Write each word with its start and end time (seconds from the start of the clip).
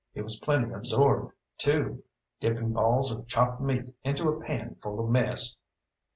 He 0.13 0.21
was 0.23 0.39
plenty 0.39 0.71
absorbed 0.73 1.31
too, 1.59 2.03
dipping 2.39 2.73
balls 2.73 3.11
of 3.11 3.27
chopped 3.27 3.61
meat 3.61 3.85
into 4.03 4.29
a 4.29 4.41
pan 4.41 4.77
full 4.81 4.99
of 4.99 5.07
mess. 5.11 5.57